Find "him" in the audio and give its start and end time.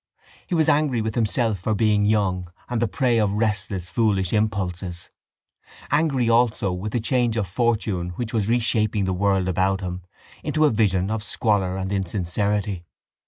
9.81-10.01